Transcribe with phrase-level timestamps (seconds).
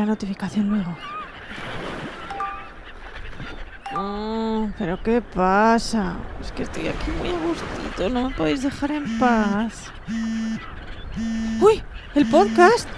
[0.00, 0.96] La notificación luego.
[3.94, 6.16] Mm, ¿Pero qué pasa?
[6.40, 9.92] Es que estoy aquí muy a gustito, no me podéis dejar en paz.
[11.60, 11.82] ¡Uy!
[12.14, 12.88] ¡El podcast!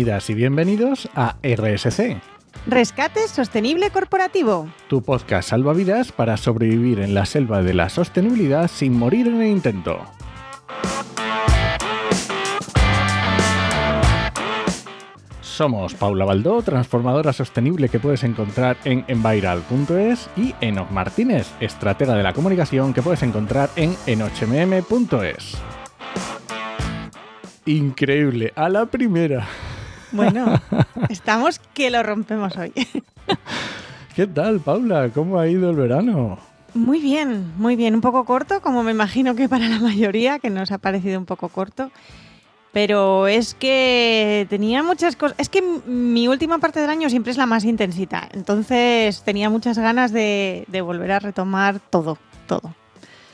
[0.00, 2.22] Bienvenidas y bienvenidos a RSC,
[2.66, 4.66] Rescate Sostenible Corporativo.
[4.88, 9.48] tu podcast salvavidas para sobrevivir en la selva de la sostenibilidad sin morir en el
[9.48, 9.98] intento.
[15.42, 22.22] Somos Paula Baldó, transformadora sostenible que puedes encontrar en enviral.es y Enoch Martínez, estratega de
[22.22, 25.58] la comunicación que puedes encontrar en enochmm.es.
[27.66, 29.46] Increíble, a la primera.
[30.12, 30.60] Bueno,
[31.08, 32.72] estamos que lo rompemos hoy.
[34.16, 35.10] ¿Qué tal, Paula?
[35.10, 36.38] ¿Cómo ha ido el verano?
[36.74, 37.94] Muy bien, muy bien.
[37.94, 41.26] Un poco corto, como me imagino que para la mayoría, que nos ha parecido un
[41.26, 41.90] poco corto.
[42.72, 45.36] Pero es que tenía muchas cosas.
[45.38, 48.28] Es que mi última parte del año siempre es la más intensita.
[48.32, 52.74] Entonces tenía muchas ganas de, de volver a retomar todo, todo.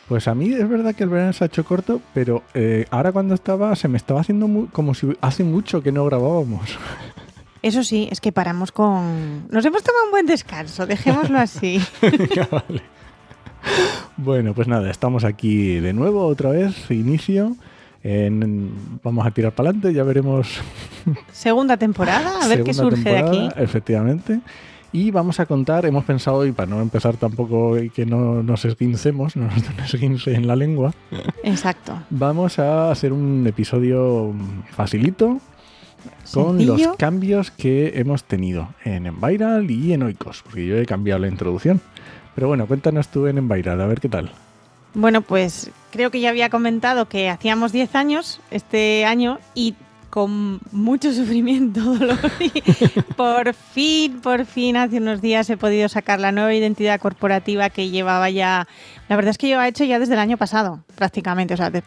[0.09, 3.11] Pues a mí es verdad que el verano se ha hecho corto, pero eh, ahora
[3.13, 6.79] cuando estaba, se me estaba haciendo mu- como si hace mucho que no grabábamos.
[7.63, 9.49] Eso sí, es que paramos con...
[9.51, 11.81] Nos hemos tomado un buen descanso, dejémoslo así.
[12.37, 12.83] Ya vale.
[14.17, 17.57] Bueno, pues nada, estamos aquí de nuevo, otra vez, inicio.
[18.05, 20.61] En- vamos a tirar para adelante, ya veremos.
[21.33, 23.49] Segunda temporada, a ver qué surge de aquí.
[23.57, 24.39] Efectivamente.
[24.93, 28.65] Y vamos a contar, hemos pensado hoy, para no empezar tampoco y que no nos
[28.65, 30.93] esguincemos, no nos esguince en la lengua,
[31.43, 31.99] Exacto.
[32.11, 34.33] Vamos a hacer un episodio
[34.71, 35.41] facilito
[36.33, 36.77] con Sencillo.
[36.89, 41.29] los cambios que hemos tenido en Enviral y en Oikos, porque yo he cambiado la
[41.29, 41.81] introducción.
[42.35, 44.31] Pero bueno, cuéntanos tú en Enviral, a ver qué tal.
[44.95, 49.75] Bueno, pues creo que ya había comentado que hacíamos 10 años este año y
[50.17, 52.51] con mucho sufrimiento, dolor y
[53.19, 57.91] por fin, por fin, hace unos días he podido sacar la nueva identidad corporativa que
[57.91, 58.67] llevaba ya,
[59.11, 61.69] la verdad es que yo he hecho ya desde el año pasado, prácticamente, o sea,
[61.69, 61.83] de-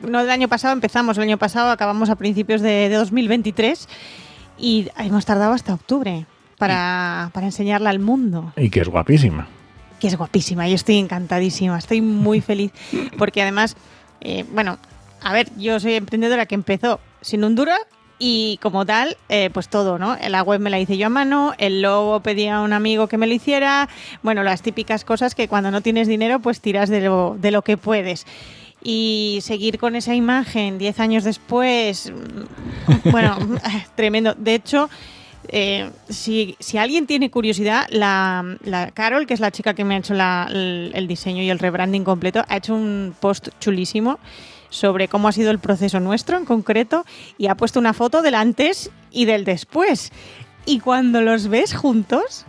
[0.00, 3.88] no del año pasado, empezamos el año pasado, acabamos a principios de, de 2023
[4.58, 6.26] y hemos tardado hasta octubre
[6.58, 9.46] para, para enseñarla al mundo Y que es guapísima.
[10.00, 10.66] que es guapísima.
[10.68, 12.72] Yo estoy encantadísima, estoy muy feliz
[13.16, 13.76] porque además,
[14.22, 14.76] eh, bueno,
[15.22, 17.54] a ver, yo soy emprendedora que empezó sin un
[18.22, 20.16] y como tal, eh, pues todo, ¿no?
[20.28, 23.16] La web me la hice yo a mano, el logo pedía a un amigo que
[23.16, 23.88] me lo hiciera,
[24.22, 27.62] bueno, las típicas cosas que cuando no tienes dinero, pues tiras de lo, de lo
[27.62, 28.26] que puedes.
[28.82, 33.38] Y seguir con esa imagen 10 años después, mm, bueno,
[33.94, 34.34] tremendo.
[34.34, 34.90] De hecho,
[35.48, 39.94] eh, si, si alguien tiene curiosidad, la, la Carol, que es la chica que me
[39.94, 44.18] ha hecho el, el diseño y el rebranding completo, ha hecho un post chulísimo
[44.70, 47.04] sobre cómo ha sido el proceso nuestro en concreto
[47.36, 50.12] y ha puesto una foto del antes y del después.
[50.64, 52.46] Y cuando los ves juntos,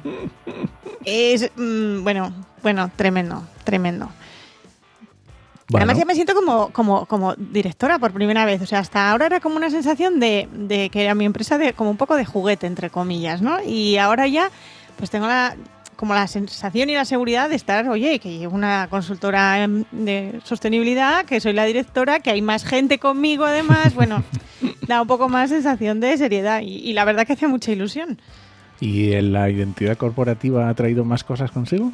[1.06, 4.10] es, mm, bueno, bueno, tremendo, tremendo.
[5.70, 8.62] Bueno, Además ya me siento como, como, como directora por primera vez.
[8.62, 11.74] O sea, hasta ahora era como una sensación de, de que era mi empresa de
[11.74, 13.64] como un poco de juguete, entre comillas, ¿no?
[13.64, 14.52] Y ahora ya,
[14.98, 15.56] pues tengo la
[16.02, 21.26] como la sensación y la seguridad de estar, oye, que una consultora em, de sostenibilidad,
[21.26, 24.24] que soy la directora, que hay más gente conmigo además, bueno,
[24.88, 28.20] da un poco más sensación de seriedad y, y la verdad que hace mucha ilusión.
[28.82, 31.94] ¿y la identidad corporativa ha traído más cosas consigo?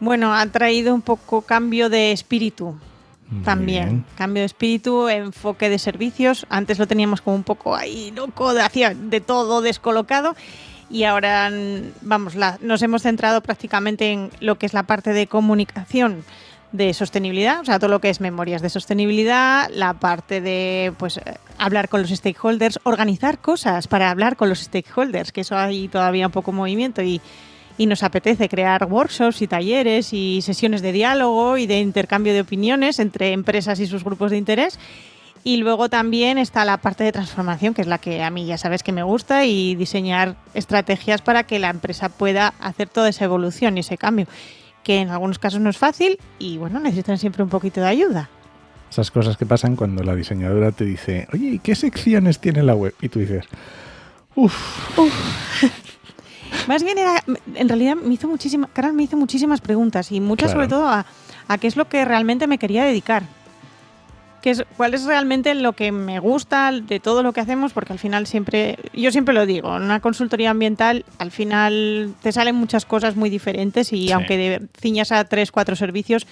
[0.00, 2.74] Bueno, ha traído un poco cambio de espíritu.
[3.44, 4.04] También, bien.
[4.16, 6.46] cambio de espíritu, enfoque de servicios.
[6.48, 10.34] Antes lo teníamos como un poco ahí loco, de, hacía de todo descolocado.
[10.90, 11.50] Y ahora,
[12.00, 16.24] vamos, la- nos hemos centrado prácticamente en lo que es la parte de comunicación
[16.72, 21.18] de sostenibilidad, o sea, todo lo que es memorias de sostenibilidad, la parte de pues
[21.58, 26.26] hablar con los stakeholders, organizar cosas para hablar con los stakeholders, que eso hay todavía
[26.26, 27.22] un poco movimiento y,
[27.78, 32.42] y nos apetece crear workshops y talleres y sesiones de diálogo y de intercambio de
[32.42, 34.78] opiniones entre empresas y sus grupos de interés.
[35.44, 38.58] Y luego también está la parte de transformación, que es la que a mí ya
[38.58, 43.24] sabes que me gusta, y diseñar estrategias para que la empresa pueda hacer toda esa
[43.24, 44.26] evolución y ese cambio,
[44.82, 48.28] que en algunos casos no es fácil y bueno, necesitan siempre un poquito de ayuda.
[48.90, 52.74] Esas cosas que pasan cuando la diseñadora te dice, oye, ¿y qué secciones tiene la
[52.74, 52.94] web?
[53.00, 53.44] Y tú dices,
[54.34, 54.98] uff,
[56.66, 57.22] Más bien era,
[57.54, 60.60] en realidad me hizo muchísimas, Carol me hizo muchísimas preguntas y muchas Claro.
[60.60, 61.06] sobre todo a,
[61.46, 63.22] a qué es lo que realmente me quería dedicar.
[64.42, 67.92] Qué es, cuál es realmente lo que me gusta de todo lo que hacemos, porque
[67.92, 72.54] al final siempre, yo siempre lo digo, en una consultoría ambiental al final te salen
[72.54, 74.12] muchas cosas muy diferentes y Sí.
[74.12, 76.26] aunque de- ciñas a tres, cuatro servicios,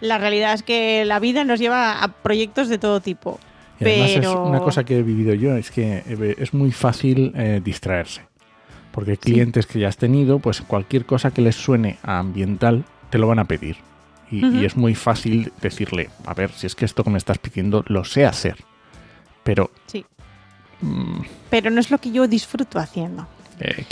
[0.00, 3.38] la realidad es que la vida nos lleva a proyectos de todo tipo.
[3.80, 6.70] Y además pero es una cosa que he vivido yo, es que eh, es muy
[6.72, 8.22] fácil eh, distraerse.
[8.92, 13.18] Porque clientes que ya has tenido, pues cualquier cosa que les suene a ambiental, te
[13.18, 13.76] lo van a pedir.
[14.30, 17.84] Y, es muy fácil decirle, a ver, si es que esto que me estás pidiendo
[17.88, 18.56] lo sé hacer.
[19.42, 20.04] Pero, sí,
[20.80, 23.26] mm, pero no es lo que yo disfruto haciendo.
[23.58, 23.84] eh.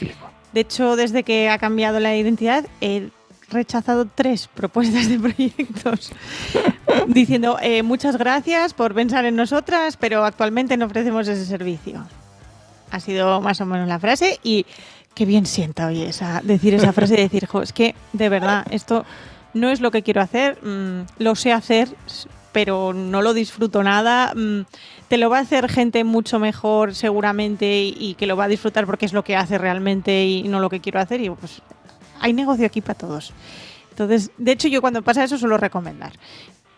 [0.53, 3.11] De hecho, desde que ha cambiado la identidad, he
[3.51, 6.13] rechazado tres propuestas de proyectos
[7.07, 12.07] diciendo eh, muchas gracias por pensar en nosotras, pero actualmente no ofrecemos ese servicio.
[12.91, 14.65] Ha sido más o menos la frase y
[15.15, 18.67] qué bien sienta oye esa, decir esa frase y decir, jo, es que de verdad
[18.71, 19.05] esto
[19.61, 21.89] no es lo que quiero hacer, mm, lo sé hacer,
[22.53, 24.33] pero no lo disfruto nada.
[24.35, 24.63] mm,
[25.09, 28.49] te lo va a hacer gente mucho mejor seguramente y, y que lo va a
[28.49, 31.21] disfrutar porque es lo que hace realmente y no lo que quiero hacer.
[31.21, 31.63] Y pues
[32.21, 33.33] hay negocio aquí para todos.
[33.91, 36.13] Entonces, de hecho, yo cuando pasa eso suelo recomendar.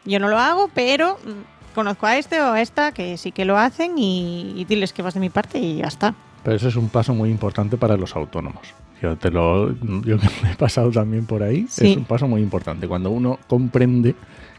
[0.05, 3.45] Yo no lo hago, pero mm, conozco a este o a esta que sí que
[3.45, 6.15] lo hacen y, y diles que vas de mi parte y ya está.
[6.43, 8.75] Pero eso es un paso muy importante para los autónomos.
[9.03, 9.71] Yo te lo
[10.03, 11.93] yo me he pasado también por ahí, Sí.
[11.93, 12.87] es un paso muy importante.
[12.87, 14.15] Cuando uno comprende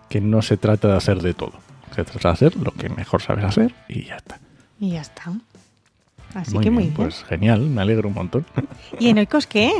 [0.10, 1.54] que no se trata de hacer de todo.
[1.96, 4.40] Se trata de hacer lo que mejor sabes hacer y ya está.
[4.80, 5.32] Y ya está.
[6.34, 6.94] Así muy que bien, muy bien.
[6.96, 8.46] Pues genial, me alegro un montón.
[9.00, 9.72] ¿Y en Oikos qué?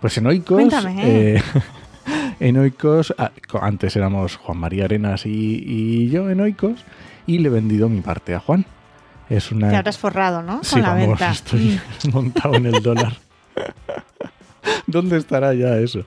[0.00, 0.56] Pues en Oikos.
[0.56, 0.96] Cuéntame.
[1.36, 1.42] eh,
[2.40, 3.30] en Oikos, ah,
[3.60, 6.84] antes éramos Juan María Arenas y, y yo en Oikos,
[7.26, 8.66] y le he vendido mi parte a Juan.
[9.30, 9.70] Es una.
[9.70, 10.60] Te habrás forrado, ¿no?
[10.64, 11.30] Sí, Con la vamos, venta.
[11.30, 11.80] estoy
[12.12, 13.14] montado en el dólar.
[14.86, 16.04] ¿Dónde estará ya eso?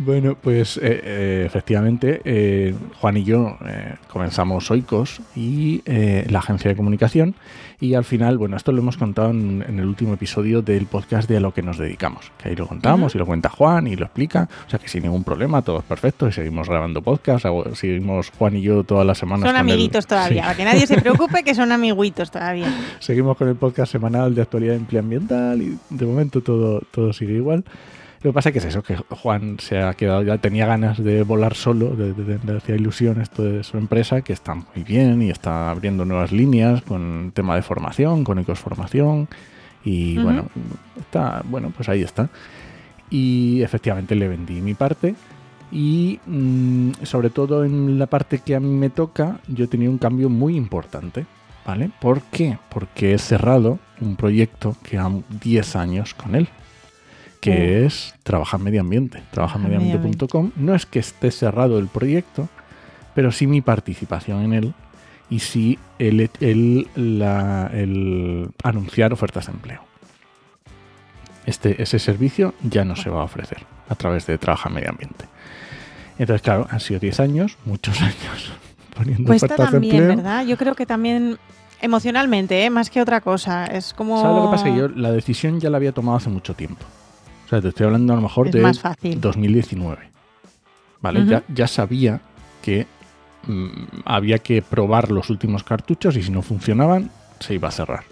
[0.00, 6.38] Bueno, pues eh, eh, efectivamente, eh, Juan y yo eh, comenzamos Oikos y eh, la
[6.38, 7.34] agencia de comunicación
[7.80, 11.28] y al final, bueno, esto lo hemos contado en, en el último episodio del podcast
[11.28, 13.96] de a lo que nos dedicamos, que ahí lo contamos y lo cuenta Juan y
[13.96, 17.44] lo explica, o sea que sin ningún problema, todo es perfecto y seguimos grabando podcast,
[17.74, 19.40] seguimos Juan y yo todas las semanas.
[19.48, 20.48] Son con el- amiguitos todavía.
[20.50, 20.56] Sí.
[20.58, 22.72] Que nadie se preocupe que son amiguitos todavía.
[23.00, 27.64] Seguimos con el podcast semanal de actualidad ambiental y de momento todo, todo sigue igual.
[28.22, 31.22] Lo que pasa que es eso, que Juan se ha quedado, ya tenía ganas de
[31.22, 35.30] volar solo, de, de, hacía ilusión esto de su empresa, que está muy bien y
[35.30, 39.28] está abriendo nuevas líneas con tema de formación, con ecosformación
[39.84, 40.46] y bueno,
[40.98, 42.28] está, bueno, pues ahí está.
[43.08, 45.14] Y efectivamente le vendí mi parte
[45.70, 49.98] y mm, sobre todo en la parte que a mí me toca, yo tenía un
[49.98, 51.26] cambio muy importante.
[51.66, 51.90] ¿Vale?
[52.00, 52.56] ¿Por qué?
[52.70, 56.48] Porque he cerrado un proyecto que llevan 10 años con él,
[57.50, 59.22] que es Trabajar Medio Ambiente.
[59.30, 60.52] Trabajar Medio Trabajarmedioambiente.com.
[60.56, 62.48] No es que esté cerrado el proyecto,
[63.14, 64.74] pero sí mi participación en él
[65.30, 69.82] y sí el, el- la- el anunciar ofertas de empleo.
[71.46, 73.58] Este, ese servicio ya no se va a ofrecer
[73.88, 75.24] a través de Trabajar Medio Ambiente.
[76.18, 78.52] Entonces, claro, han sido 10 años, muchos años
[78.94, 80.16] poniendo Cuesta ofertas de también, empleo.
[80.16, 80.44] ¿verdad?
[80.44, 81.38] Yo creo que también
[81.80, 82.70] emocionalmente, ¿eh?
[82.70, 83.64] más que otra cosa.
[83.66, 84.20] Es como.
[84.20, 84.64] ¿Sabes lo que pasa?
[84.64, 86.84] Que yo la decisión ya la había tomado hace mucho tiempo.
[87.48, 89.18] O sea, te estoy hablando a lo mejor Es de más fácil.
[89.18, 90.10] 2019.
[91.00, 91.24] ¿Vale?
[91.24, 92.20] Ya, ya sabía
[92.60, 92.86] que
[93.46, 93.68] mm,
[94.04, 98.04] había que probar los últimos cartuchos y si no funcionaban, se iba a cerrar.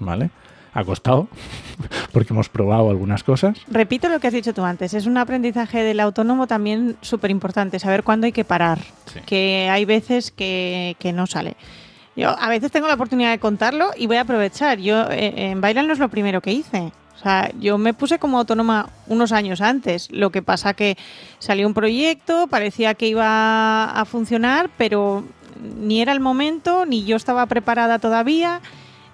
[0.00, 0.30] ¿Vale?
[0.74, 1.28] Ha costado,
[2.12, 3.58] porque hemos probado algunas cosas.
[3.68, 7.78] Repito lo que has dicho tú antes, es un aprendizaje del autónomo también súper importante,
[7.78, 9.20] saber cuándo hay que parar, Sí.
[9.24, 11.54] que hay veces que, que no sale.
[12.16, 14.78] Yo a veces tengo la oportunidad de contarlo y voy a aprovechar.
[14.80, 16.92] Yo eh, en Bailan no es lo primero que hice.
[17.20, 20.08] O sea, yo me puse como autónoma unos años antes.
[20.10, 20.96] Lo que pasa que
[21.38, 25.24] salió un proyecto, parecía que iba a funcionar, pero
[25.78, 28.62] ni era el momento, ni yo estaba preparada todavía.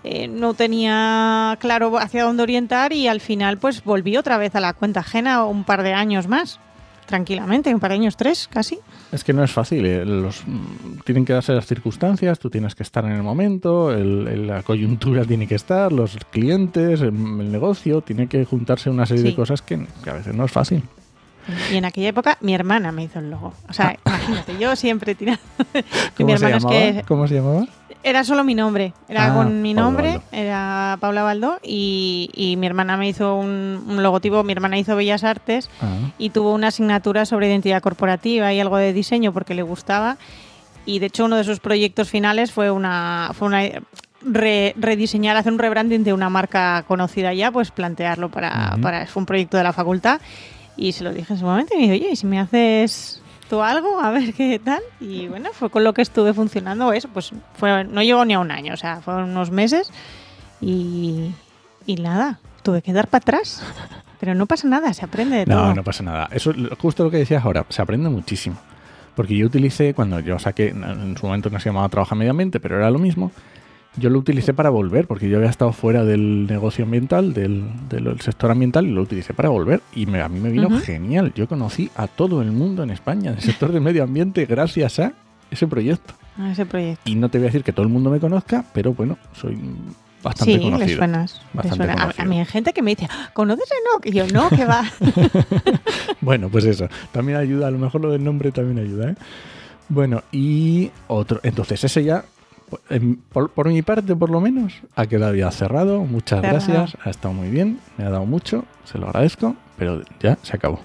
[0.05, 4.61] eh, no tenía claro hacia dónde orientar y al final pues volví otra vez a
[4.61, 6.61] la cuenta ajena un par de años más.
[7.07, 8.79] Tranquilamente, un par de años, tres casi.
[9.13, 9.87] Es que no es fácil.
[9.87, 10.43] eh, Los,
[11.05, 14.63] tienen que darse las circunstancias, tú tienes que estar en el momento, el- el- la
[14.63, 19.29] coyuntura tiene que estar, los clientes, el, el negocio, tiene que juntarse una serie Sí.
[19.31, 20.83] de cosas que, que a veces no es fácil.
[21.73, 23.53] Y en aquella época mi hermana me hizo el logo.
[23.69, 25.41] O sea, imagínate, yo siempre tirando.
[26.19, 27.67] mi ¿Cómo se, es que ¿Cómo se llamaba?
[28.09, 32.67] Era solo mi nombre, era Ah, con mi nombre, era Paula Baldó y, y mi
[32.69, 36.69] hermana me hizo un, un logotipo, mi hermana hizo Bellas Artes Ah, y tuvo una
[36.69, 40.19] asignatura sobre identidad corporativa y algo de diseño porque le gustaba.
[40.85, 43.63] Y de hecho uno de sus proyectos finales fue una, fue una
[44.23, 48.83] re- rediseñar, hacer un rebranding de una marca conocida ya, pues plantearlo para, Ujú.
[48.83, 49.07] para...
[49.09, 50.21] Fue un proyecto de la facultad.
[50.77, 53.21] Y se lo dije en su momento y me dijo, oye, ¿y si me haces
[53.47, 54.83] adapto algo, a ver qué tal.
[55.01, 57.09] Y bueno, fue con lo que estuve funcionando eso.
[57.13, 59.91] Pues fue, no llegó ni a un año, o sea, fueron unos meses.
[60.61, 61.33] Y,
[61.87, 63.63] y nada, tuve que dar para atrás.
[64.19, 65.57] Pero no pasa nada, se aprende de todo.
[65.57, 66.29] No, no pasa nada.
[66.33, 68.57] Eso es justo lo que decías ahora, se aprende muchísimo.
[69.15, 72.61] Porque yo utilicé, cuando yo saqué, en su momento no se llamaba Trabaja Medio Ambiente,
[72.61, 73.31] pero era lo mismo,
[73.97, 78.21] yo lo utilicé para volver, porque yo había estado fuera del negocio ambiental, del, del
[78.21, 79.81] sector ambiental, y lo utilicé para volver.
[79.95, 81.33] Y me- a mí me vino genial.
[81.35, 85.13] Yo conocí a todo el mundo en España, del sector del medio ambiente, gracias a
[85.51, 86.15] ese proyecto.
[86.39, 87.03] A ese proyecto.
[87.11, 89.57] Y no te voy a decir que todo el mundo me conozca, pero bueno, soy
[90.23, 90.87] bastante Sí, conocido.
[90.89, 91.35] le suenas.
[91.35, 91.93] le Bastante suena.
[91.95, 92.23] A, conocido.
[92.23, 94.01] a mí hay gente que me dice, "Ah, ¿conoces a no?
[94.01, 94.85] Que yo no, que va.
[96.21, 96.89] Bueno, pues eso.
[97.13, 99.15] También ayuda, a lo mejor lo del nombre también ayuda, ¿eh?
[99.89, 101.39] Bueno, y otro.
[101.45, 102.25] Entonces, ese ya,
[103.33, 106.01] por, por mi parte, por lo menos, ha quedado ya cerrado.
[106.05, 106.55] Muchas Cerrado.
[106.67, 106.97] gracias.
[107.07, 107.79] Ha estado muy bien.
[107.97, 108.65] Me ha dado mucho.
[108.85, 109.55] Se lo agradezco.
[109.79, 110.81] Pero ya se acabó.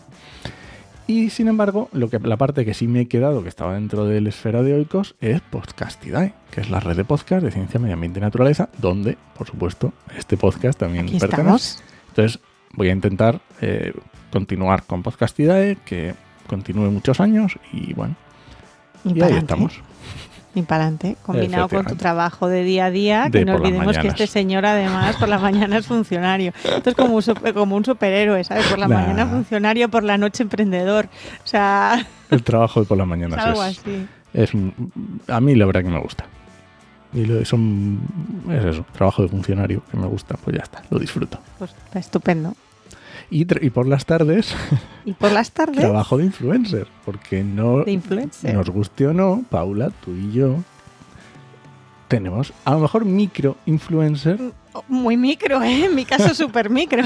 [1.08, 4.06] Y sin embargo, lo que, la parte que sí me he quedado, que estaba dentro
[4.06, 7.80] de la esfera de Oikos, es Podcastidae, que es la red de podcast de ciencia,
[7.80, 11.42] medio ambiente y naturaleza, donde, por supuesto, este podcast también Aquí pertenece.
[11.42, 11.84] estamos.
[12.10, 12.40] Entonces
[12.74, 13.94] voy a intentar eh,
[14.32, 16.14] continuar con Podcastidae, que
[16.48, 18.16] continúe muchos años y bueno,
[19.04, 19.82] Y y ahí estamos.
[20.54, 23.98] Y para adelante, combinado con tu trabajo de día a día, De que no olvidemos
[23.98, 26.52] que este señor además por la mañana es funcionario.
[26.64, 28.66] Esto es como un, sup- como un superhéroe, ¿sabes?
[28.68, 29.00] Por la Nah.
[29.00, 31.06] mañana funcionario, por la noche emprendedor.
[31.44, 34.08] O sea, El trabajo de por es mañanas algo es, así.
[34.34, 34.92] es un-
[35.30, 36.26] a mí la verdad que me gusta.
[37.14, 38.00] Y lo, son,
[38.50, 41.40] es eso, trabajo de funcionario que me gusta, pues ya está, lo disfruto.
[41.60, 42.54] Pues está estupendo.
[43.32, 44.54] Y, por las tardes,
[45.06, 48.54] Y por las tardes, trabajo de influencer, porque no de influencer.
[48.54, 50.58] nos guste o no, Paula, tú y yo,
[52.08, 54.38] tenemos a lo mejor micro influencer
[54.90, 55.86] Muy micro, ¿eh?
[55.86, 57.04] En mi caso, súper micro.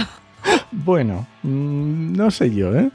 [0.71, 2.89] Bueno, mm, no sé yo, ¿eh?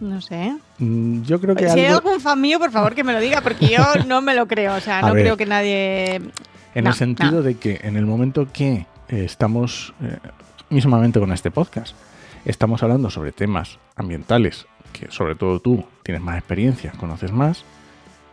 [0.00, 0.56] No sé.
[0.78, 3.40] Mm, Yo creo que Si hay algún fan mío, por favor, que me lo diga,
[3.40, 4.74] porque yo no me lo creo.
[4.74, 5.22] O sea, no ver.
[5.22, 6.16] creo que nadie.
[6.16, 7.42] en no, el sentido no.
[7.42, 10.18] de que en el momento que eh, estamos, eh,
[10.70, 11.94] mismamente con este podcast,
[12.44, 17.64] estamos hablando sobre temas ambientales, que sobre todo tú tienes más experiencia, conoces más,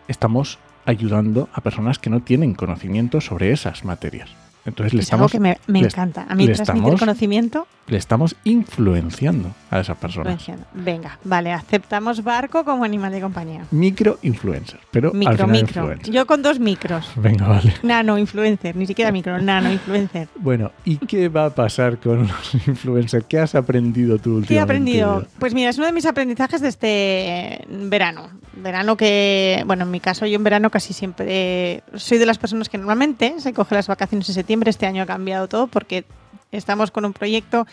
[0.07, 4.29] estamos ayudando a personas que no tienen conocimiento sobre esas materias.
[4.65, 6.25] Entonces le Es algo que me, me encanta.
[6.29, 7.67] A mí transmitir estamos- conocimiento.
[7.87, 10.41] le estamos influenciando a esas personas.
[10.73, 13.65] Venga, vale, aceptamos barco como animal de compañía.
[13.71, 15.81] Micro influencer, pero al Micro, final micro.
[15.83, 16.13] influencer.
[16.13, 17.11] Yo con dos micros.
[17.15, 17.73] Venga, vale.
[17.83, 20.27] Nano influencer, ni siquiera micro, nano influencer.
[20.35, 23.25] Bueno, ¿y qué va a pasar con los influencers?
[23.27, 24.47] ¿Qué has aprendido tú últimamente?
[24.47, 25.25] ¿Qué he aprendido?
[25.39, 28.29] Pues mira, es uno de mis aprendizajes de este verano.
[28.61, 32.69] Verano que, bueno, en mi caso yo en verano casi siempre soy de las personas
[32.69, 34.69] que normalmente se coge las vacaciones en septiembre.
[34.69, 36.05] Este año ha cambiado todo porque
[36.51, 37.65] estamos con un proyecto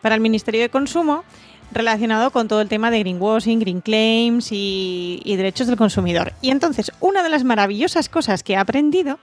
[0.00, 1.24] para el Ministerio de Consumo
[1.72, 6.32] relacionado con todo el tema de greenwashing, green claims y, y derechos del consumidor.
[6.40, 9.18] Y entonces, una de las maravillosas cosas que he aprendido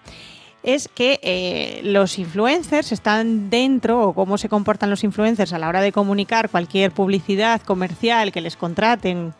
[0.63, 5.69] es que eh, los influencers están dentro o cómo se comportan los influencers a la
[5.69, 9.33] hora de comunicar cualquier publicidad comercial que les contraten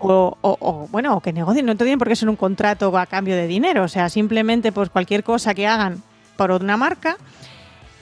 [0.00, 1.66] o, o- o, bueno o que negocien.
[1.66, 3.84] No tienen por qué ser un contrato a cambio de dinero.
[3.84, 6.02] O sea simplemente pues cualquier cosa que hagan
[6.36, 7.16] por una marca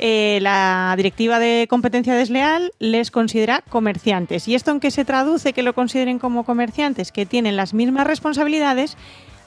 [0.00, 4.46] eh, la directiva de competencia desleal les considera comerciantes.
[4.46, 8.06] Y esto en qué se traduce que lo consideren como comerciantes que tienen las mismas
[8.06, 8.96] responsabilidades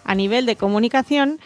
[0.03, 1.39] a nivel de comunicación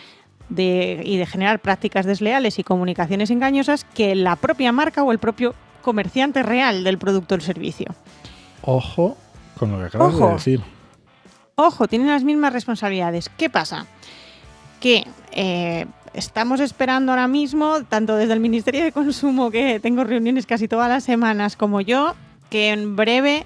[0.49, 5.19] de- y de generar prácticas desleales y comunicaciones engañosas que la propia marca o el
[5.19, 7.87] propio comerciante real del producto o el servicio.
[8.61, 9.17] Ojo
[9.57, 10.27] con lo que acabas Ojo.
[10.27, 10.61] de decir.
[11.55, 13.29] Ojo, tienen las mismas responsabilidades.
[13.37, 13.85] ¿Qué pasa?
[14.81, 20.45] Que eh, estamos esperando ahora mismo, tanto desde el Ministerio de Consumo, que tengo reuniones
[20.45, 22.13] casi todas las semanas, como yo,
[22.49, 23.45] que en breve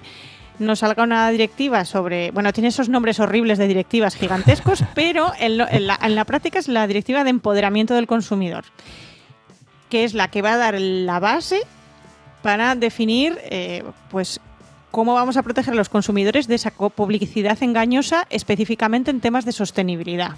[0.60, 5.58] nos salga una directiva sobre, bueno, tiene esos nombres horribles de directivas gigantescos, pero en,
[5.58, 8.64] lo- en la, en la práctica es la directiva de empoderamiento del consumidor,
[9.88, 11.60] que es la que va a dar la base
[12.42, 14.40] para definir, eh, pues,
[14.90, 19.52] cómo vamos a proteger a los consumidores de esa publicidad engañosa, específicamente en temas de
[19.52, 20.32] sostenibilidad.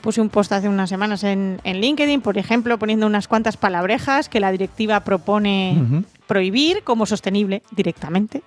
[0.00, 4.28] Puse un post hace unas semanas en, en LinkedIn, por ejemplo, poniendo unas cuantas palabrejas
[4.28, 8.42] que la directiva propone prohibir como sostenible directamente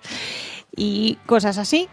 [0.76, 1.88] y cosas así.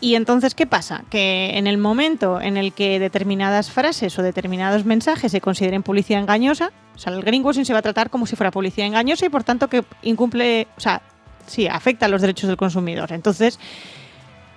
[0.00, 1.04] Y entonces, ¿qué pasa?
[1.08, 6.20] Que en el momento en el que determinadas frases o determinados mensajes se consideren publicidad
[6.20, 9.30] engañosa, o sea, el greenwashing se va a tratar como si fuera publicidad engañosa y
[9.30, 11.00] por tanto que incumple, o sea,
[11.46, 13.12] sí, afecta a los derechos del consumidor.
[13.12, 13.58] Entonces,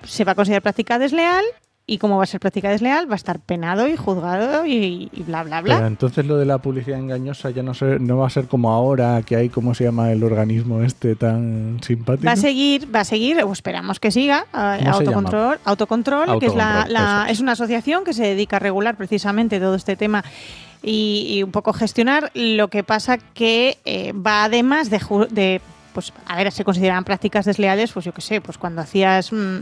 [0.03, 1.45] se va a considerar práctica desleal
[1.89, 5.41] y como va a ser práctica desleal, va a estar penado y juzgado y, bla,
[5.43, 5.77] bla, bla.
[5.77, 9.23] Pero entonces lo de la publicidad engañosa ya no, no va a ser como ahora,
[9.23, 12.27] que hay, ¿cómo se llama el organismo este tan simpático?
[12.27, 16.55] Va a seguir, va a seguir, o esperamos que siga, eh, autocontrol, autocontrol, que es,
[16.55, 20.23] la, es una asociación que se dedica a regular precisamente todo este tema
[20.83, 22.29] y, un poco gestionar.
[22.35, 24.99] Lo que pasa que eh, va además de,
[25.31, 25.61] de
[25.93, 29.57] pues a ver, se consideran prácticas desleales, pues yo qué sé, pues cuando hacías mm,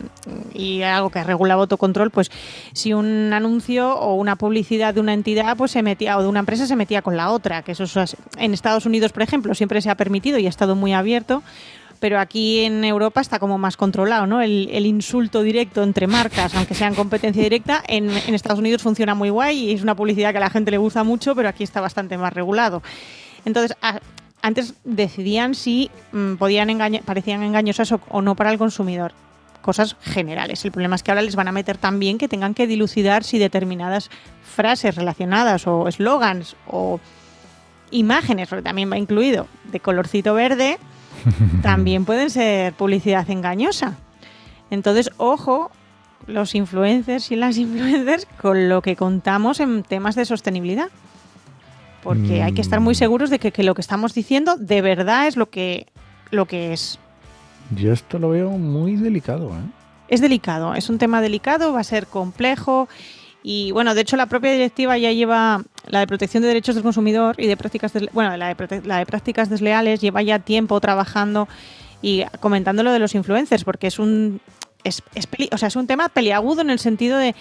[0.54, 2.32] y algo que regulaba autocontrol, pues
[2.74, 6.40] si un anuncio o una publicidad de una entidad pues se metía o de una
[6.40, 7.86] empresa se metía con la otra, que eso
[8.38, 11.44] en Estados Unidos, por ejemplo, siempre se ha permitido y ha estado muy abierto.
[12.00, 14.40] Pero aquí en Europa está como más controlado, ¿no?
[14.40, 19.32] El, insulto directo entre marcas, aunque sean competencia directa, en, en Estados Unidos funciona muy
[19.32, 21.82] guay y es una publicidad que a la gente le gusta mucho, pero aquí está
[21.82, 22.84] bastante más regulado.
[23.46, 23.76] Entonces,
[24.42, 26.70] antes decidían si mm, podían
[27.06, 29.14] parecían engañosas o, no para el consumidor.
[29.62, 30.64] Cosas generales.
[30.64, 33.38] El problema es que ahora les van a meter también que tengan que dilucidar si
[33.38, 34.10] determinadas
[34.44, 37.00] frases relacionadas o eslogans o
[37.92, 40.78] imágenes, porque también va incluido, de colorcito verde,
[41.62, 43.98] también pueden ser publicidad engañosa.
[44.70, 45.72] Entonces, ojo,
[46.28, 50.90] los influencers y las influencers con lo que contamos en temas de sostenibilidad
[52.08, 52.96] porque hay que estar muy mm.
[52.96, 55.88] seguros de que, lo que estamos diciendo de verdad es lo que,
[56.32, 57.00] lo que es.
[57.76, 59.50] Yo esto lo veo muy delicado.
[59.50, 59.70] ¿eh?
[60.08, 62.88] Es delicado, es un tema delicado, va a ser complejo.
[63.44, 66.84] Y bueno, de hecho la propia directiva ya lleva la de protección de derechos del
[66.86, 71.50] consumidor y de prácticas bueno, la de, la de prácticas desleales lleva ya tiempo trabajando
[72.02, 74.40] y comentando lo de los influencers porque es un
[74.86, 75.04] es,
[75.52, 77.36] o sea, es un tema peliagudo en el sentido de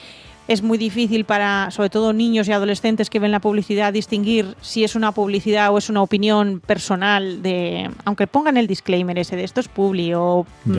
[0.49, 4.85] es muy difícil para, sobre todo niños y adolescentes que ven la publicidad, distinguir si
[4.85, 9.45] es una publicidad o es una opinión personal de, aunque pongan el disclaimer ese de
[9.45, 10.79] esto es publi o mm,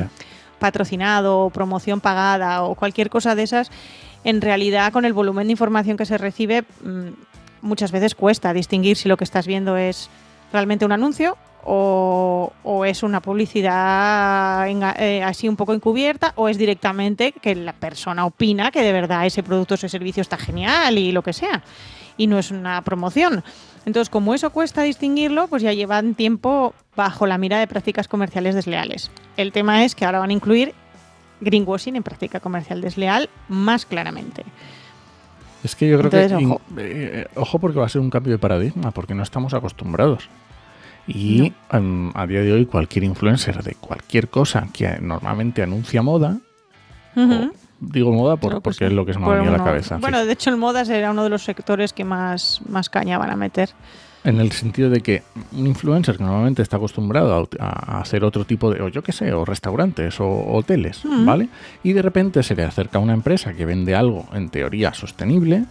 [0.59, 3.69] patrocinado o promoción pagada o cualquier cosa de esas,
[4.24, 7.09] en realidad con el volumen de información que se recibe mm,
[7.62, 10.09] muchas veces cuesta distinguir si lo que estás viendo es
[10.53, 11.38] realmente un anuncio
[11.69, 14.67] o, es una publicidad
[15.00, 19.25] eh, así un poco encubierta o es directamente que la persona opina que de verdad
[19.25, 21.63] ese producto o ese servicio está genial y lo que sea
[22.17, 23.43] y no es una promoción.
[23.86, 28.56] Entonces, como eso cuesta distinguirlo, pues ya llevan tiempo bajo la mira de prácticas comerciales
[28.56, 29.12] desleales.
[29.38, 30.73] El tema es que ahora van a incluir
[31.41, 34.43] greenwashing en práctica comercial desleal más claramente.
[35.63, 36.62] Es que yo creo que ojo.
[36.77, 40.27] Eh, ojo porque va a ser un cambio de paradigma, porque no estamos acostumbrados.
[41.08, 46.38] Y em, a día de hoy cualquier influencer de cualquier cosa que normalmente anuncia moda,
[47.80, 49.98] digo moda por, porque es lo que se me ha venido a la cabeza.
[49.98, 53.30] Bueno, de hecho el moda será uno de los sectores que más, más caña van
[53.30, 53.70] a meter.
[54.24, 58.70] En el sentido de que un influencer que normalmente está acostumbrado a, hacer otro tipo
[58.70, 61.48] de, o yo qué sé, o restaurantes o hoteles, ¿vale?
[61.84, 65.65] Y de repente se le acerca a una empresa que vende algo en teoría sostenible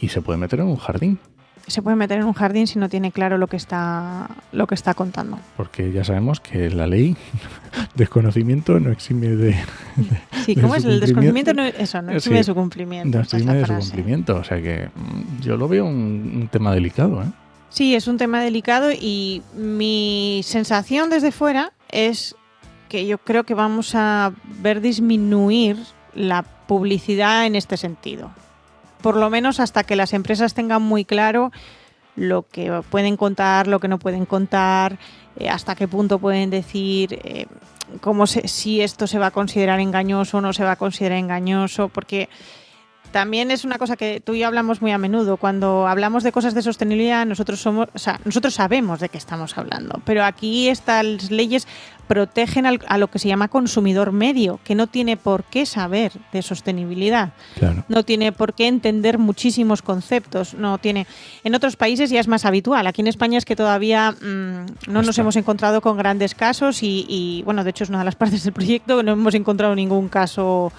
[0.00, 1.20] y se puede meter en un jardín
[1.66, 4.74] se puede meter en un jardín si no tiene claro lo que está lo que
[4.74, 5.38] está contando.
[5.56, 7.16] Porque ya sabemos que la ley
[7.94, 9.56] desconocimiento no exime de,
[10.44, 10.84] Sí, ¿cómo es?
[10.84, 13.18] El desconocimiento no, eso, no exime de su cumplimiento.
[13.18, 14.36] No exime de su cumplimiento.
[14.36, 17.22] O sea que mm, yo lo veo un, tema delicado.
[17.22, 17.26] ¿eh?
[17.68, 22.36] Sí, es un tema delicado y mi sensación desde fuera es
[22.88, 25.76] que yo creo que vamos a ver disminuir
[26.14, 28.30] la publicidad en este sentido
[29.02, 31.52] por lo menos hasta que las empresas tengan muy claro
[32.16, 34.98] lo que pueden contar, lo que no pueden contar,
[35.36, 37.46] eh, hasta qué punto pueden decir eh,
[38.00, 41.88] cómo si esto se va a considerar engañoso o no se va a considerar engañoso,
[41.88, 42.28] porque
[43.12, 45.36] también es una cosa que tú y yo hablamos muy a menudo.
[45.36, 49.56] Cuando hablamos de cosas de sostenibilidad, nosotros somos, o sea, nosotros sabemos de qué estamos
[49.56, 51.66] hablando, pero aquí estas leyes
[52.06, 56.42] protegen a lo que se llama consumidor medio, que no tiene por qué saber de
[56.42, 57.32] sostenibilidad,
[57.88, 61.06] no tiene por qué entender muchísimos conceptos, no tiene.
[61.44, 62.86] En otros países ya es más habitual.
[62.86, 67.06] Aquí en España es que todavía mm, no nos hemos encontrado con grandes casos y,
[67.08, 70.08] y, bueno, de hecho es una de las partes del proyecto no hemos encontrado ningún
[70.08, 70.72] caso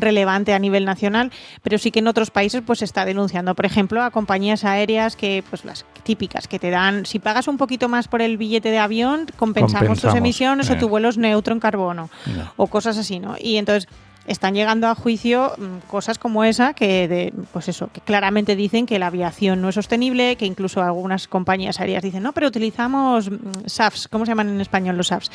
[0.00, 1.32] relevante a nivel nacional,
[1.62, 5.16] pero sí que en otros países pues se está denunciando, por ejemplo, a compañías aéreas
[5.16, 8.70] que pues las típicas que te dan, si pagas un poquito más por el billete
[8.70, 10.88] de avión, compensamos, tus emisiones o tu eh.
[10.88, 12.10] vuelo es neutro en carbono
[12.56, 13.36] o cosas así, ¿no?
[13.38, 13.88] Y entonces
[14.30, 18.86] están llegando a juicio mm, cosas como esa que de, pues eso que claramente dicen
[18.86, 23.30] que la aviación no es sostenible que incluso algunas compañías aéreas dicen no pero utilizamos
[23.30, 25.30] mm, SAFs cómo se llaman en español los SAFs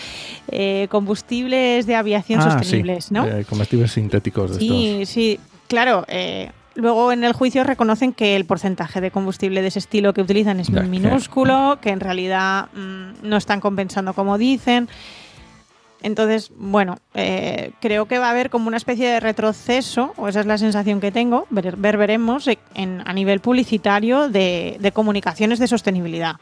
[0.47, 6.51] eh, combustibles de aviación ah, sostenibles no eh, combustibles sintéticos de sí sí claro eh,
[6.77, 10.60] Luego en el juicio reconocen que el porcentaje de combustible de ese estilo que utilizan
[10.60, 14.89] es minúsculo, que en realidad mm, no están compensando como dicen.
[16.06, 20.41] Entonces, bueno, eh, creo que va a haber como una especie de retroceso, o esa
[20.41, 25.58] es la sensación que tengo, ver, ver veremos en, a nivel publicitario de, de comunicaciones
[25.58, 26.36] de sostenibilidad.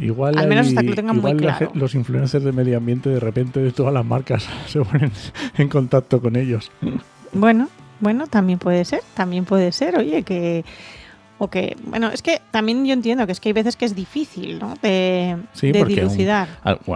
[0.00, 1.70] Igual, Al menos hay- hasta que lo tengan muy igual claro.
[1.74, 5.12] los influencers de medio ambiente de repente de todas las marcas se ponen
[5.58, 6.72] en contacto con ellos.
[7.32, 7.68] Bueno,
[8.00, 10.64] bueno, también puede ser, también puede ser, oye, que...
[11.44, 13.94] O que, bueno, es que también yo entiendo que es que hay veces que es
[13.94, 14.74] difícil, ¿no?
[14.82, 16.48] De, Sí, de porque un- dilucidar.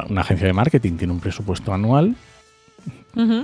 [0.09, 2.17] Una agencia de marketing tiene un presupuesto anual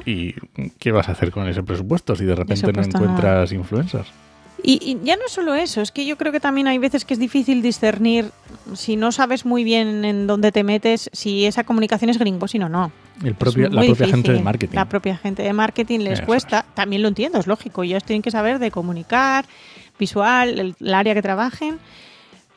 [0.06, 0.34] y
[0.78, 4.08] ¿qué vas a hacer con ese presupuesto si de repente no encuentras influencers?
[4.62, 7.12] Y, y ya no solo eso, es que yo creo que también hay veces que
[7.12, 8.30] es difícil discernir
[8.74, 12.68] si no sabes muy bien en dónde te metes, si esa comunicación es gringo, o
[12.68, 12.92] no.
[13.22, 14.74] El propio, Es la propia gente de marketing.
[14.74, 16.64] La propia gente de marketing les Eso cuesta.
[16.74, 17.82] También lo entiendo, es lógico.
[17.82, 19.44] Ellos tienen que saber de comunicar,
[19.98, 21.78] visual, el, el área que trabajen.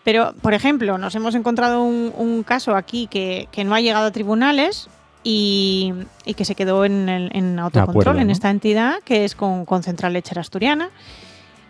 [0.03, 4.07] Pero, por ejemplo, nos hemos encontrado un, un caso aquí que, que no ha llegado
[4.07, 4.89] a tribunales
[5.23, 5.93] y,
[6.25, 9.65] y que se quedó en, el, en autocontrol acuerdo, en esta entidad, que es con,
[9.65, 10.89] con Central Lechera Asturiana,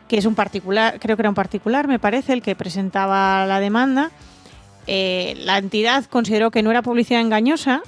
[0.08, 3.60] que es un particular, creo que era un particular, me parece, el que presentaba la
[3.60, 4.12] demanda.
[4.86, 7.82] Eh, la entidad consideró que no era publicidad engañosa,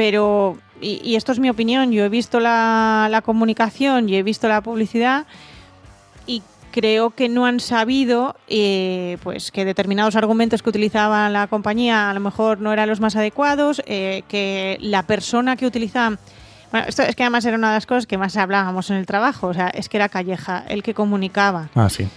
[0.00, 4.22] pero, y, y esto es mi opinión, yo he visto la, la comunicación y he
[4.22, 5.26] visto la publicidad
[6.26, 12.08] y creo que no han sabido eh, pues que determinados argumentos que utilizaba la compañía
[12.08, 16.16] a lo mejor no eran los más adecuados, eh, que la persona que utilizaba...
[16.70, 19.04] Bueno, esto es que además era una de las cosas que más hablábamos en el
[19.04, 21.68] trabajo, o sea, es que era Calleja el que comunicaba.
[21.74, 22.08] Ah, sí.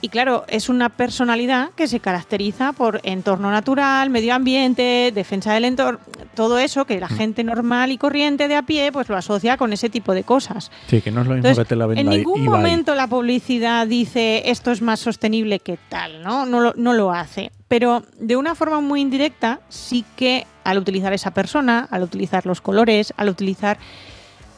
[0.00, 5.64] Y claro, es una personalidad que se caracteriza por entorno natural, medio ambiente, defensa del
[5.64, 5.98] entorno,
[6.34, 7.00] todo eso que Mm.
[7.00, 10.24] la gente normal y corriente de a pie pues lo asocia con ese tipo de
[10.24, 10.70] cosas.
[10.86, 12.58] Sí, que no es lo mismo Entonces, que te la venda en ningún Ibai.
[12.58, 16.46] momento la publicidad dice esto es más sostenible que tal, ¿no?
[16.46, 17.50] No lo, no lo hace.
[17.68, 22.60] Pero de una forma muy indirecta, sí que al utilizar esa persona, al utilizar los
[22.60, 23.78] colores, al utilizar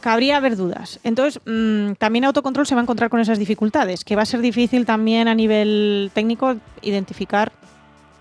[0.00, 0.98] cabría haber dudas.
[1.04, 4.40] Entonces, mm, también Autocontrol se va a encontrar con esas dificultades, que va a ser
[4.40, 7.52] difícil también a nivel técnico identificar.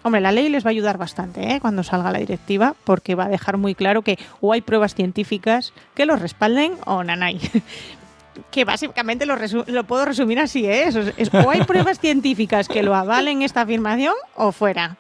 [0.02, 1.60] Hombre, la ley les va a ayudar bastante ¿eh?
[1.60, 5.74] cuando salga la directiva, porque va a dejar muy claro que o hay pruebas científicas
[5.94, 7.40] que lo respalden o nanay.
[8.52, 9.36] que básicamente lo,
[9.84, 10.88] puedo resumir así, ¿eh?
[10.88, 14.96] Es- es o hay pruebas científicas que lo avalen esta afirmación o fuera.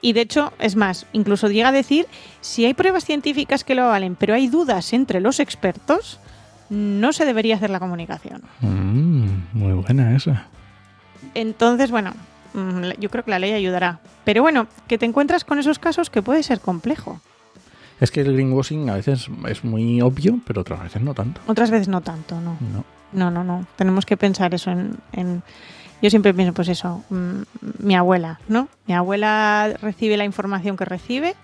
[0.00, 2.06] Y de hecho, es más, incluso llega a decir,
[2.40, 6.18] si hay pruebas científicas que lo avalen, pero hay dudas entre los expertos,
[6.70, 8.40] no se debería hacer la comunicación.
[8.60, 10.46] Mm, muy buena esa.
[11.34, 12.14] Entonces, bueno,
[12.98, 14.00] yo creo que la ley ayudará.
[14.24, 17.20] Pero bueno, que te encuentras con esos casos que puede ser complejo.
[18.00, 21.40] Es que el greenwashing a veces es muy obvio, pero otras veces no tanto.
[21.46, 22.56] Otras veces no tanto, ¿no?
[22.72, 22.84] No.
[23.12, 23.66] No, no, no.
[23.76, 24.96] Tenemos que pensar eso en...
[25.12, 25.42] en-
[26.00, 27.40] Yo siempre pienso, pues eso, mm,
[27.80, 28.68] mi abuela, ¿no?
[28.86, 31.34] Mi abuela recibe la información que recibe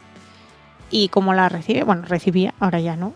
[0.90, 3.12] y como la recibe, bueno, recibía, ahora ya no.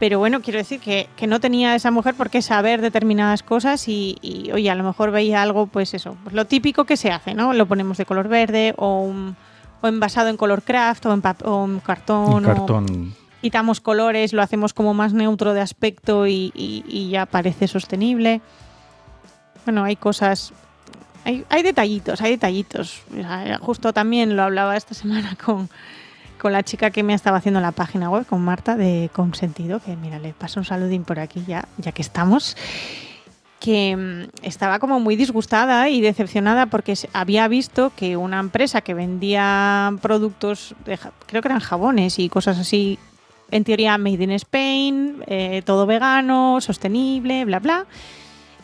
[0.00, 3.86] Pero bueno, quiero decir que, que no tenía esa mujer por qué saber determinadas cosas
[3.88, 7.10] y, y, oye, a lo mejor veía algo, pues eso, pues lo típico que se
[7.12, 7.52] hace, ¿no?
[7.52, 9.36] Lo ponemos de color verde o, un-
[9.80, 12.44] o envasado en color craft o en, o en cartón.
[12.44, 13.14] O- cartón.
[13.40, 18.40] quitamos colores, lo hacemos como más neutro de aspecto y, y- y ya parece sostenible.
[19.64, 20.52] Bueno, hay cosas,
[21.24, 23.02] hay, hay detallitos, hay detallitos.
[23.60, 25.70] Justo también lo hablaba esta semana con,
[26.44, 29.96] con la chica que me estaba haciendo la página web, con Marta de Consentido, que
[29.96, 32.54] mira, le paso un saludín por aquí ya, ya que estamos
[33.60, 38.92] que mm, estaba como muy disgustada y decepcionada porque había visto que una empresa que
[38.92, 40.74] vendía productos,
[41.24, 42.98] creo que eran jabones y cosas así,
[43.50, 47.86] en teoría made in Spain, eh, todo vegano, sostenible, bla, bla,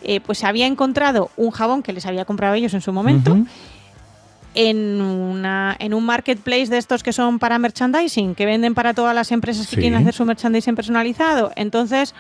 [0.03, 3.39] eh, pues había encontrado un jabón que les había comprado ellos en su momento.
[4.55, 9.15] En, una, en un marketplace de estos que son para merchandising, que venden para todas
[9.15, 9.81] las empresas que Sí.
[9.83, 11.53] quieren hacer su merchandising personalizado.
[11.57, 12.15] Entonces,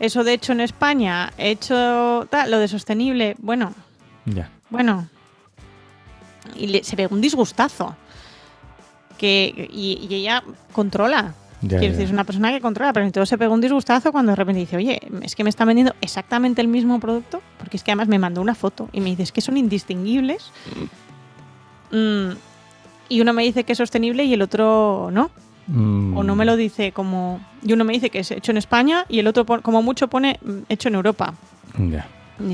[0.00, 3.72] eso de hecho en España, hecho tal, lo de sostenible, bueno,
[4.26, 4.50] Ya.
[4.70, 5.08] bueno.
[6.56, 7.96] Y le- se pegó un disgustazo.
[9.16, 11.34] Que, y, y ella controla.
[11.62, 11.90] Ya, Quiero ya.
[11.92, 14.60] decir, es una persona que controla, pero entonces se pegó un disgustazo cuando de repente
[14.60, 18.08] dice, oye, es que me está vendiendo exactamente el mismo producto, porque es que además
[18.08, 20.50] me mandó una foto y me dice, es que son indistinguibles.
[21.94, 22.30] Mm,
[23.08, 25.30] y uno me dice que es sostenible y el otro no.
[25.66, 27.40] Mm, O no me lo dice como...
[27.62, 30.38] Y uno me dice que es hecho en España y el otro como mucho pone
[30.42, 31.34] mm, hecho en Europa.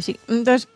[0.00, 0.68] Si- Entonces,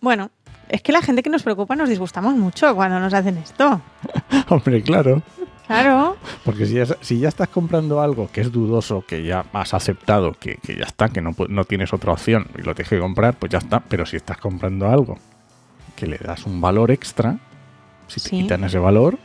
[0.00, 0.30] bueno,
[0.68, 3.80] es que la gente que nos preocupa nos disgustamos mucho cuando nos hacen esto.
[4.48, 5.22] Hombre, claro.
[5.66, 6.16] Claro.
[6.44, 10.32] Porque si ya, si ya estás comprando algo que es dudoso, que ya has aceptado,
[10.32, 13.34] que, que ya está, que no, no tienes otra opción y lo tienes que comprar,
[13.38, 13.80] pues ya está.
[13.80, 15.18] Pero si estás comprando algo
[15.96, 17.38] que le das un valor extra,
[18.08, 18.42] si te Sí.
[18.42, 19.18] quitan ese valor,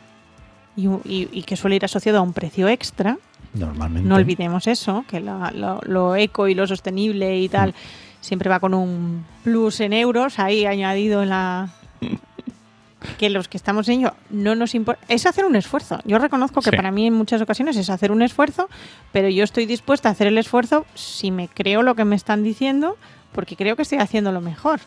[0.76, 3.18] Y, y- y que suele ir asociado a un precio extra,
[3.54, 4.08] Normalmente.
[4.08, 7.74] No olvidemos eso, que la- lo, lo eco y lo sostenible y tal
[8.22, 11.70] siempre va con un plus en euros ahí añadido en la...
[13.18, 15.02] Que los que estamos en ello no nos importa.
[15.08, 16.00] Es hacer un esfuerzo.
[16.06, 16.76] Yo reconozco que Sí.
[16.76, 18.70] para mí en muchas ocasiones es hacer un esfuerzo,
[19.14, 22.44] pero yo estoy dispuesta a hacer el esfuerzo si me creo lo que me están
[22.44, 22.98] diciendo,
[23.32, 24.82] porque creo que estoy haciendo lo mejor.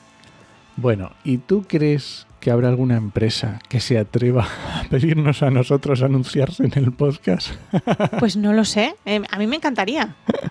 [0.77, 4.49] Bueno, ¿y tú crees que habrá alguna empresa que se atreva
[4.81, 7.53] a pedirnos a nosotros anunciarse en el podcast?
[8.19, 8.95] Pues no lo sé.
[9.05, 10.03] Eh, a mí me encantaría.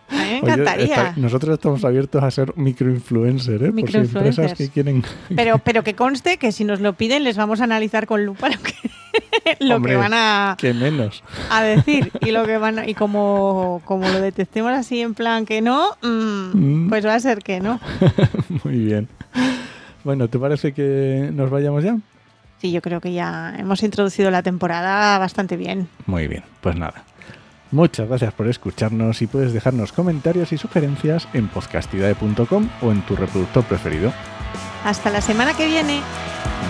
[0.10, 0.86] A mí me Oye, encantaría.
[0.86, 3.72] está- nosotros estamos abiertos a ser microinfluencer, ¿eh?
[3.72, 4.54] Por si empresas Microinfluencers.
[4.58, 5.04] que quieren...
[5.36, 8.50] Pero, pero que conste que si nos lo piden les vamos a analizar con lupa
[8.50, 8.74] lo que,
[9.66, 11.24] lo Hombre, que van a, que menos.
[11.50, 15.46] a decir y lo que van a- y como, como lo detectemos así en plan
[15.46, 16.52] que no, mm,
[16.86, 16.90] Mm.
[16.90, 17.80] pues va a ser que no.
[18.64, 19.08] Muy bien.
[20.04, 21.98] Bueno, ¿te parece que nos vayamos ya?
[22.60, 25.88] Sí, yo creo que ya hemos introducido la temporada bastante bien.
[26.06, 27.04] Muy bien, pues nada.
[27.72, 33.16] Muchas gracias por escucharnos y puedes dejarnos comentarios y sugerencias en podcastidae.com o en tu
[33.16, 34.12] reproductor preferido.
[34.84, 36.02] Hasta la semana que viene.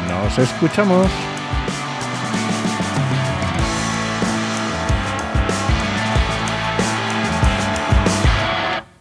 [0.07, 1.09] Nos escuchamos.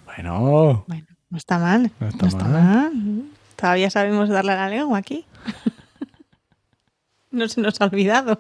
[0.07, 1.91] Bueno, Bueno, no está mal.
[1.99, 2.63] No está mal.
[2.63, 3.25] mal.
[3.61, 5.27] Todavía sabemos darle a la lengua aquí.
[7.31, 8.39] no se nos ha olvidado.